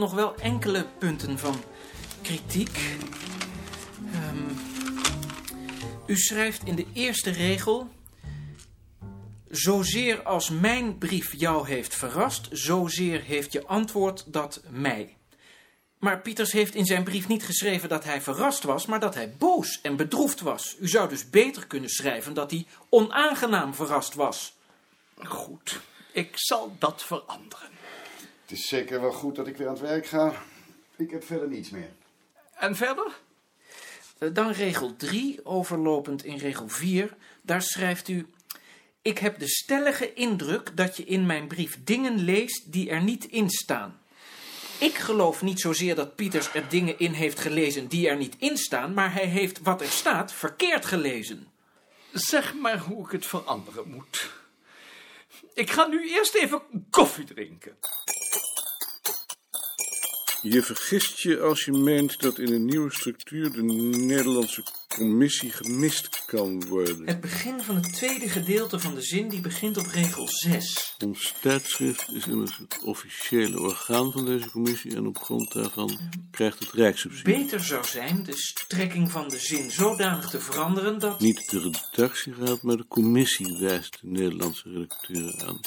[0.00, 1.62] Nog wel enkele punten van
[2.22, 2.78] kritiek.
[4.12, 4.48] Ehm,
[6.06, 7.88] u schrijft in de eerste regel...
[9.50, 15.16] Zozeer als mijn brief jou heeft verrast, zozeer heeft je antwoord dat mij.
[15.98, 19.34] Maar Pieters heeft in zijn brief niet geschreven dat hij verrast was, maar dat hij
[19.38, 20.76] boos en bedroefd was.
[20.80, 24.56] U zou dus beter kunnen schrijven dat hij onaangenaam verrast was.
[25.16, 25.80] Goed,
[26.12, 27.79] ik zal dat veranderen.
[28.50, 30.42] Het is zeker wel goed dat ik weer aan het werk ga.
[30.96, 31.90] Ik heb verder niets meer.
[32.54, 33.18] En verder?
[34.18, 37.16] Eh, Dan regel 3, overlopend in regel 4.
[37.42, 38.26] Daar schrijft u...
[39.02, 43.24] Ik heb de stellige indruk dat je in mijn brief dingen leest die er niet
[43.24, 44.00] in staan.
[44.78, 48.56] Ik geloof niet zozeer dat Pieters er dingen in heeft gelezen die er niet in
[48.56, 51.48] staan, maar hij heeft wat er staat verkeerd gelezen.
[52.12, 54.30] Zeg maar hoe ik het veranderen moet.
[55.54, 57.76] Ik ga nu eerst even koffie drinken.
[60.42, 66.22] Je vergist je als je meent dat in een nieuwe structuur de Nederlandse commissie gemist
[66.26, 67.06] kan worden.
[67.06, 70.96] Het begin van het tweede gedeelte van de zin die begint op regel 6.
[71.04, 75.98] Ons tijdschrift is immers het officiële orgaan van deze commissie en op grond daarvan
[76.30, 77.34] krijgt het rijkssubsidie.
[77.34, 81.20] Beter zou zijn de strekking van de zin zodanig te veranderen dat...
[81.20, 85.60] Niet de redactieraad, maar de commissie wijst de Nederlandse redacteuren aan.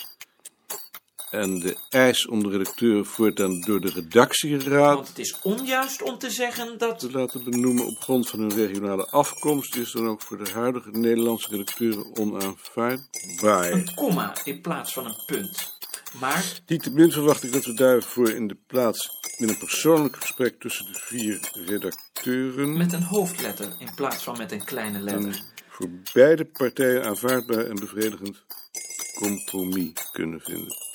[1.34, 6.18] En de eis om de redacteur voortaan door de redactieraad Want het is onjuist om
[6.18, 7.00] te zeggen dat...
[7.00, 10.90] te laten benoemen op grond van hun regionale afkomst is dan ook voor de huidige
[10.92, 13.72] Nederlandse redacteuren onaanvaardbaar.
[13.72, 15.78] Een komma in plaats van een punt.
[16.20, 20.86] Maar Niettemin verwacht ik dat we daarvoor in de plaats in een persoonlijk gesprek tussen
[20.86, 25.42] de vier redacteuren met een hoofdletter in plaats van met een kleine letter.
[25.70, 28.44] voor beide partijen aanvaardbaar en bevredigend
[29.14, 30.93] compromis kunnen vinden.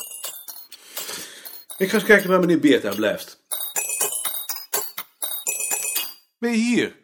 [1.79, 3.43] Ik ga eens kijken waar meneer Beerta blijft.
[6.39, 6.97] Ben je hier?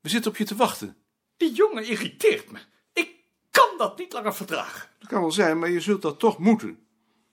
[0.00, 0.96] We zitten op je te wachten.
[1.36, 2.58] Die jongen irriteert me.
[2.92, 3.10] Ik
[3.50, 4.88] kan dat niet langer verdragen.
[4.98, 6.86] Dat kan wel zijn, maar je zult dat toch moeten.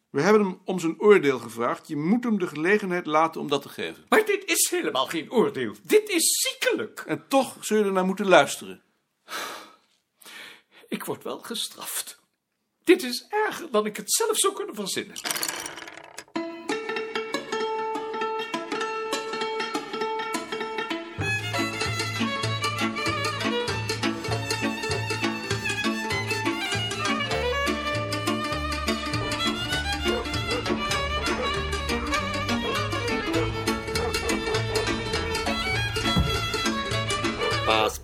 [0.10, 1.88] We hebben hem om zijn oordeel gevraagd.
[1.88, 4.06] Je moet hem de gelegenheid laten om dat te geven.
[4.10, 5.76] Maar dit is helemaal geen oordeel.
[5.84, 7.04] Dit is ziekelijk.
[7.08, 8.84] En toch zul je ernaar moeten luisteren.
[10.88, 12.20] Ik word wel gestraft.
[12.84, 15.16] Dit is erger dan ik het zelf zou kunnen verzinnen.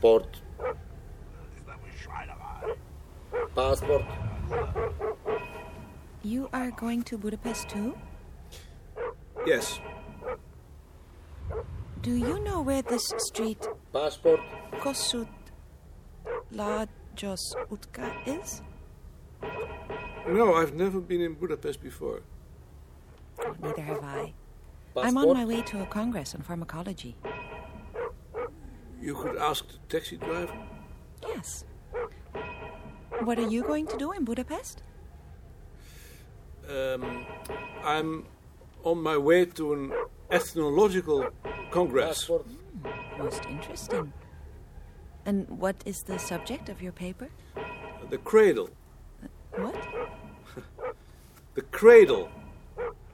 [0.08, 0.40] Passport.
[3.56, 4.06] Passport.
[6.24, 7.98] You are going to Budapest too?
[9.46, 9.82] Yes.
[12.02, 14.40] Do you know where this street Passport.
[14.80, 15.28] Kossuth
[16.54, 18.62] Lajos Utka is?
[20.30, 22.22] No, I've never been in Budapest before.
[23.62, 24.34] Neither have I.
[24.96, 25.06] Passport.
[25.06, 27.18] I'm on my way to a congress on pharmacology.
[29.02, 30.54] You could ask the taxi driver.
[31.28, 31.66] Yes.
[33.22, 34.84] What are you going to do in Budapest?
[36.70, 37.26] Um,
[37.84, 38.26] I'm
[38.84, 39.94] on my way to an
[40.32, 41.28] ethnological
[41.72, 42.20] congress.
[42.20, 42.46] Passport.
[43.18, 44.14] Most interesting.
[45.26, 47.30] And what is the subject of your paper?
[48.10, 48.70] The cradle.
[49.56, 49.76] What?
[51.56, 52.30] The cradle.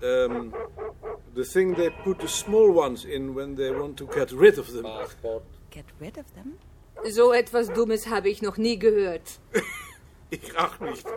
[0.04, 0.54] Um,
[1.34, 4.70] the thing they put the small ones in when they want to get rid of
[4.74, 4.84] them.
[4.84, 5.44] Passport.
[5.74, 6.60] Get rid of them?
[7.10, 9.40] So etwas Dummes habe ich noch nie gehört.
[10.30, 11.06] Ich auch nicht.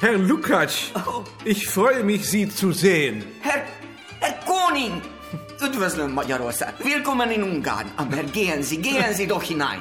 [0.00, 0.90] Herr Lukács,
[1.44, 3.24] ich freue mich, Sie zu sehen.
[3.40, 3.62] Herr,
[4.18, 5.00] Herr Koning!
[5.64, 6.74] Üdvözlöm Magyarország!
[6.82, 7.92] Willkommen in Ungarn!
[7.96, 9.80] Aber gehen Sie, gehen Sie doch hinein!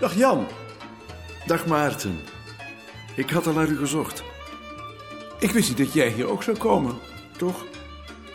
[0.00, 0.46] Dag Jan.
[1.46, 2.20] Dag Maarten.
[3.16, 4.22] Ik had al naar u gezocht.
[5.38, 6.94] Ik wist niet dat jij hier ook zou komen.
[7.36, 7.64] Toch?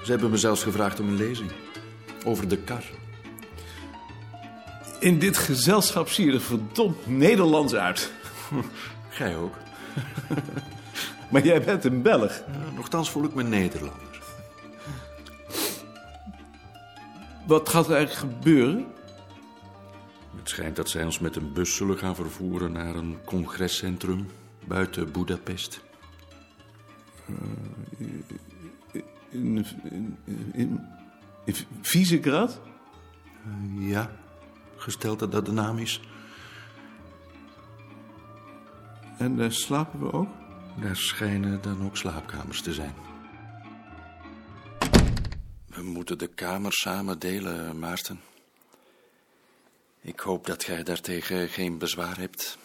[0.04, 1.52] Ze hebben me zelfs gevraagd om een lezing.
[2.26, 2.84] Over de kar.
[5.00, 8.12] In dit gezelschap zie je er verdomd Nederlands uit.
[9.10, 9.54] Gij ook.
[11.32, 12.32] Maar jij bent een Belg.
[12.32, 14.22] Ja, nochtans voel ik me Nederlander.
[17.46, 18.88] Wat gaat er eigenlijk gebeuren?
[20.40, 24.28] Het schijnt dat zij ons met een bus zullen gaan vervoeren naar een congrescentrum
[24.68, 25.82] buiten Budapest.
[29.30, 30.18] In, in,
[30.54, 30.80] in,
[31.44, 32.62] in Visegrad?
[33.78, 34.12] Ja,
[34.76, 36.02] gesteld dat dat de naam is.
[39.18, 40.30] En daar slapen we ook?
[40.82, 42.94] Daar schijnen dan ook slaapkamers te zijn.
[45.66, 48.29] We moeten de kamer samen delen, Maarten.
[50.02, 52.58] Ik hoop dat jij daartegen geen bezwaar hebt.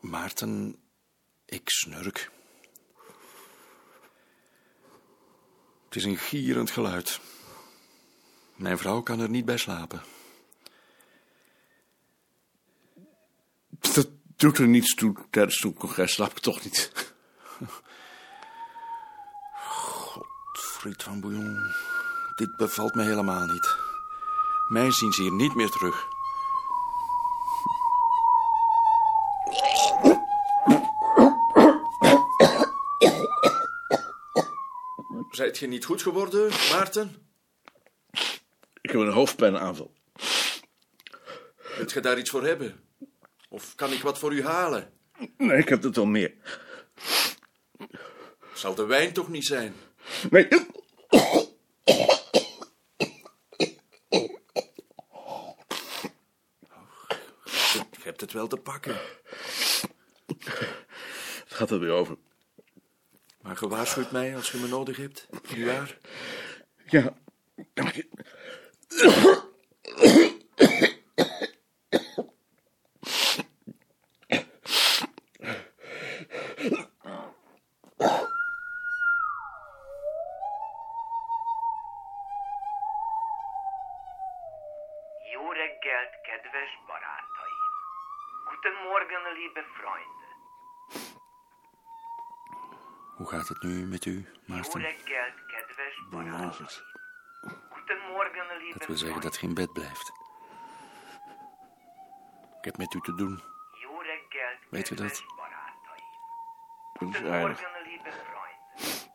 [0.00, 0.78] Maarten,
[1.44, 2.30] ik snurk.
[5.84, 7.20] Het is een gierend geluid.
[8.54, 10.02] Mijn vrouw kan er niet bij slapen.
[13.70, 15.16] Dat doet er niets toe.
[15.30, 16.92] Tijdens zo'n congres slaap ik toch niet.
[20.96, 21.74] Van Bouillon,
[22.36, 23.76] dit bevalt me helemaal niet.
[24.68, 26.06] Mij zien ze hier niet meer terug.
[35.30, 37.30] Zijt je niet goed geworden, Maarten?
[38.80, 39.92] Ik heb een hoofdpijnaanval.
[41.76, 42.80] Wilt je daar iets voor hebben?
[43.48, 44.92] Of kan ik wat voor u halen?
[45.36, 46.34] Nee, ik heb het al meer.
[48.54, 49.74] Zal de wijn toch niet zijn?
[50.30, 50.48] Nee.
[57.90, 58.96] Je hebt het wel te pakken.
[61.44, 62.16] Het gaat er weer over.
[63.40, 65.98] Maar gewaarschuwt mij als je me nodig hebt, nietwaar?
[66.84, 67.16] Ja.
[93.28, 94.80] Hoe gaat het nu met u, Maarten?
[94.80, 96.68] reggelt, kedves barátaim!
[97.70, 100.12] Guten Morgen, liebe Dat wil zeggen dat je in bed blijft.
[102.58, 103.42] Ik heb met u te doen.
[104.70, 105.06] Weet u dat?
[105.06, 106.04] kedves barátaim!
[106.92, 107.60] Dat is Guten aardig.
[107.60, 109.12] Morgen, liebe Freunde!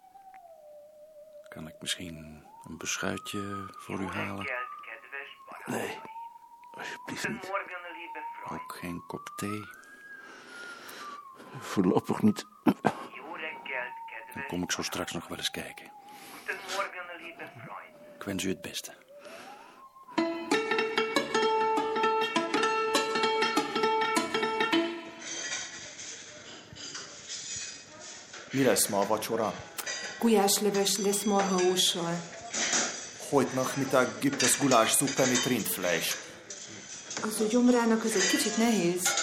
[1.50, 4.52] Kan ik misschien een beschuitje voor u halen?
[5.66, 6.00] Nee,
[6.72, 7.52] alsjeblieft niet.
[8.50, 9.64] Ook geen kop thee.
[11.60, 12.52] Voorlopig niet.
[14.54, 15.92] Kom ik zo straks nog wel eens kijken.
[16.46, 18.16] Guten Morgen, liebe Freunde!
[18.16, 18.92] Ik wens u het beste.
[28.52, 29.54] Mi lesz ma a vacsora?
[30.20, 32.14] Gulyásleves lesz marhahússal.
[33.32, 36.16] Heute Nachmittag gibt es Gulaschsuppe mit Rindfleisch.
[37.24, 39.23] Az, hogy gyomrának, az egy kicsit nehéz.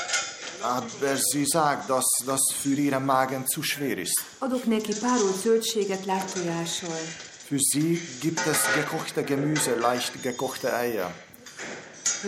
[0.76, 4.18] Aber sie sagt, dass das für ihren Magen zu schwer ist.
[4.40, 7.04] Adok neki párolt zöldséget látojással.
[7.48, 11.10] Für sie gibt es gekochte Gemüse, leicht gekochte Eier.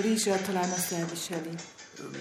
[0.04, 1.54] Rizsal talán azt elviseli.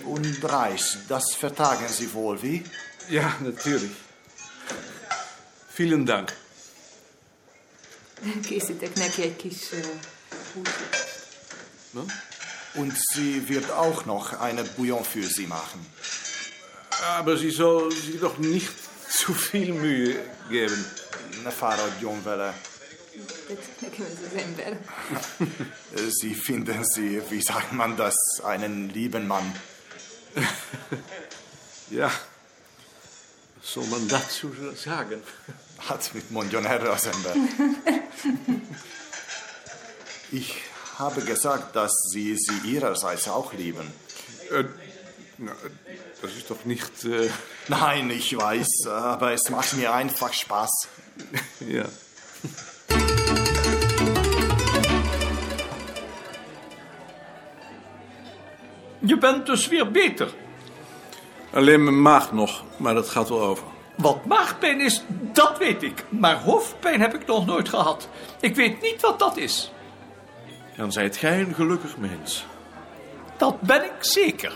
[0.05, 2.63] Und Reis, das vertagen sie wohl, wie?
[3.09, 3.95] Ja, natuurlijk.
[5.73, 6.37] Vielen Dank.
[8.47, 9.85] Készítek neki egy kis uh,
[10.53, 12.11] húsot.
[12.73, 15.85] Und sie wird auch noch eine Bouillon für sie machen.
[17.01, 18.71] Aber sie soll sich doch nicht
[19.09, 20.85] zu viel Mühe geben.
[21.43, 22.53] Ne fáradjon vele.
[26.09, 29.53] Sie finden sie, wie sagt man das, einen lieben Mann.
[31.89, 32.09] Ja.
[33.59, 35.21] Was soll man dazu sagen?
[35.89, 37.33] Hát mit mondjon erre az ember?
[40.31, 40.53] Ich
[40.97, 43.91] habe gesagt, dass Sie sie ihrerseits auch lieben.
[44.51, 44.63] Äh,
[46.21, 47.05] das ist doch nicht...
[47.05, 47.29] Äh,
[47.67, 50.87] Nein, ich weiß, aber es macht mir einfach Spaß.
[51.59, 51.85] ja.
[59.03, 60.29] Je bent dus weer beter.
[61.53, 63.65] Alleen mijn maag nog, maar dat gaat wel over.
[63.95, 66.05] Wat maagpijn is, dat weet ik.
[66.09, 68.09] Maar hoofdpijn heb ik nog nooit gehad.
[68.39, 69.71] Ik weet niet wat dat is.
[70.77, 72.45] Dan zijt gij een gelukkig mens.
[73.37, 74.53] Dat ben ik zeker.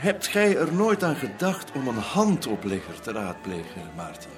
[0.00, 4.30] Hebt gij er nooit aan gedacht om een handoplegger te raadplegen, Maarten?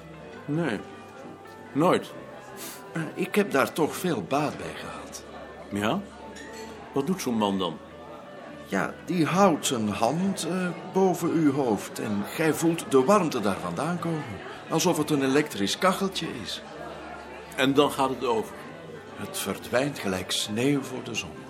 [0.45, 0.79] Nee,
[1.71, 2.13] nooit.
[3.13, 5.23] Ik heb daar toch veel baat bij gehad.
[5.71, 5.99] Ja?
[6.93, 7.77] Wat doet zo'n man dan?
[8.65, 13.59] Ja, die houdt zijn hand eh, boven uw hoofd en gij voelt de warmte daar
[13.59, 14.23] vandaan komen.
[14.69, 16.61] Alsof het een elektrisch kacheltje is.
[17.55, 18.55] En dan gaat het over.
[19.15, 21.42] Het verdwijnt gelijk sneeuw voor de zon.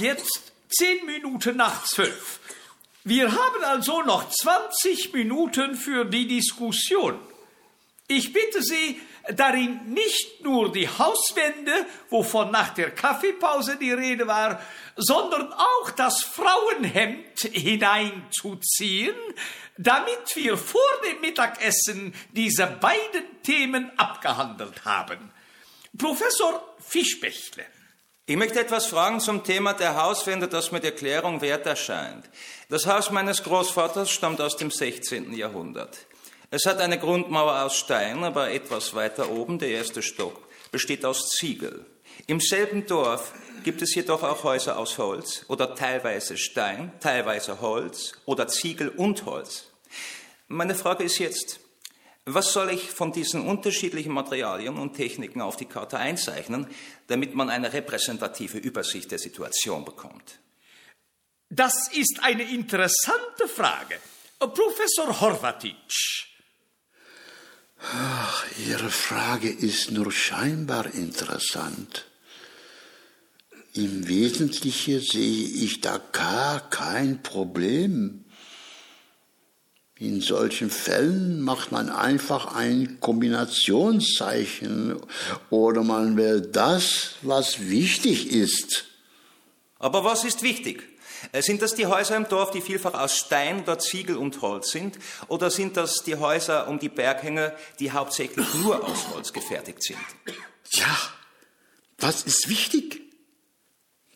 [0.00, 2.40] Jetzt zehn Minuten nach zwölf.
[3.04, 7.18] Wir haben also noch 20 Minuten für die Diskussion.
[8.08, 14.60] Ich bitte Sie, darin nicht nur die Hauswände, wovon nach der Kaffeepause die Rede war,
[14.96, 19.14] sondern auch das Frauenhemd hineinzuziehen,
[19.78, 25.30] damit wir vor dem Mittagessen diese beiden Themen abgehandelt haben.
[25.96, 27.64] Professor Fischbächle.
[28.30, 32.30] Ich möchte etwas fragen zum Thema der Hauswände, das mit Erklärung wert erscheint.
[32.68, 35.32] Das Haus meines Großvaters stammt aus dem 16.
[35.32, 35.98] Jahrhundert.
[36.48, 41.30] Es hat eine Grundmauer aus Stein, aber etwas weiter oben, der erste Stock, besteht aus
[41.30, 41.84] Ziegel.
[42.28, 43.32] Im selben Dorf
[43.64, 49.26] gibt es jedoch auch Häuser aus Holz oder teilweise Stein, teilweise Holz oder Ziegel und
[49.26, 49.64] Holz.
[50.46, 51.58] Meine Frage ist jetzt,
[52.34, 56.66] was soll ich von diesen unterschiedlichen Materialien und Techniken auf die Karte einzeichnen,
[57.06, 60.40] damit man eine repräsentative Übersicht der Situation bekommt?
[61.48, 63.96] Das ist eine interessante Frage.
[64.38, 65.74] Professor Horvatic.
[67.82, 72.06] Ach, Ihre Frage ist nur scheinbar interessant.
[73.72, 78.24] Im Wesentlichen sehe ich da gar kein Problem.
[80.00, 84.98] In solchen Fällen macht man einfach ein Kombinationszeichen
[85.50, 88.86] oder man wählt das, was wichtig ist.
[89.78, 90.84] Aber was ist wichtig?
[91.32, 94.70] Äh, sind das die Häuser im Dorf, die vielfach aus Stein oder Ziegel und Holz
[94.70, 94.98] sind?
[95.28, 99.98] Oder sind das die Häuser um die Berghänge, die hauptsächlich nur aus Holz gefertigt sind?
[100.72, 100.96] Ja,
[101.98, 103.02] was ist wichtig?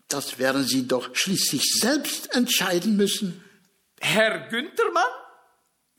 [0.08, 3.44] Das werden Sie doch schließlich selbst entscheiden müssen.
[4.00, 5.24] Herr Günthermann?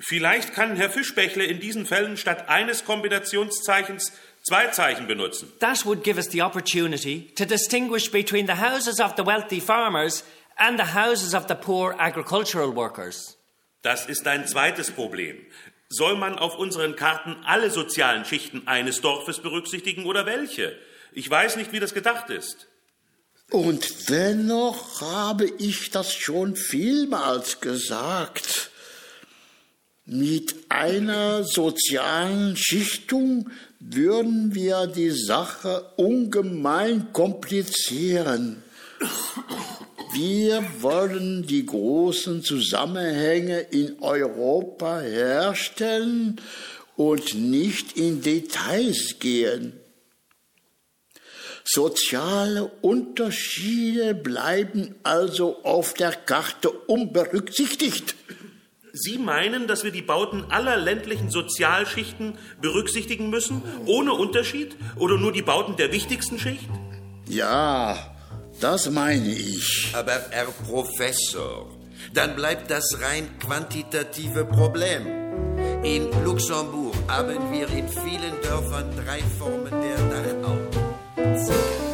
[0.07, 4.12] Vielleicht kann Herr Fischbächle in diesen Fällen statt eines Kombinationszeichens
[4.43, 5.51] zwei Zeichen benutzen.
[5.59, 10.24] That would give us the opportunity to distinguish between the houses of the wealthy farmers
[10.57, 13.39] and the houses of the poor agricultural workers.
[13.81, 15.38] Das ist ein zweites Problem.
[15.89, 20.77] Soll man auf unseren Karten alle sozialen Schichten eines Dorfes berücksichtigen oder welche?
[21.13, 22.67] Ich weiß nicht, wie das gedacht ist.
[23.50, 28.69] Und dennoch habe ich das schon vielmals gesagt.
[30.07, 38.62] Mit einer sozialen Schichtung würden wir die Sache ungemein komplizieren.
[40.13, 46.39] Wir wollen die großen Zusammenhänge in Europa herstellen
[46.95, 49.74] und nicht in Details gehen.
[51.63, 58.13] Soziale Unterschiede bleiben also auf der Karte unberücksichtigt.
[58.95, 64.77] Sie meinen, dass wir die Bauten aller ländlichen Sozialschichten berücksichtigen müssen, ohne Unterschied?
[64.95, 66.69] Oder nur die Bauten der wichtigsten Schicht?
[67.27, 67.97] Ja,
[68.61, 69.91] das meine ich.
[69.93, 71.69] Aber Herr Professor,
[72.13, 75.05] dann bleibt das rein quantitative Problem.
[75.83, 81.84] In Luxemburg haben wir in vielen Dörfern drei Formen der Dachauer.